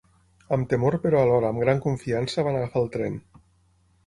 [0.55, 3.21] Amb temor però alhora amb gran confiança van agafar el tren.